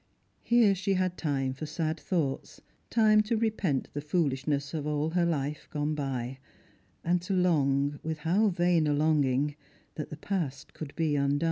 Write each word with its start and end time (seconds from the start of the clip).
Here 0.41 0.73
she 0.73 0.95
had 0.95 1.15
time 1.15 1.53
for 1.53 1.67
sad 1.67 1.99
thoughts, 1.99 2.59
time 2.89 3.21
to 3.21 3.37
repent 3.37 3.87
the 3.93 4.01
fooUsh 4.01 4.47
ness 4.47 4.73
of 4.73 4.87
all 4.87 5.11
her 5.11 5.27
hfe 5.27 5.69
gone 5.69 5.93
by, 5.93 6.39
and 7.03 7.21
to 7.21 7.35
long, 7.35 7.99
with 8.01 8.17
how 8.17 8.49
vain 8.49 8.87
a 8.87 8.93
long 8.95 9.23
ing, 9.23 9.55
that 9.93 10.09
the 10.09 10.17
past 10.17 10.73
could 10.73 10.95
be 10.95 11.15
undone. 11.15 11.39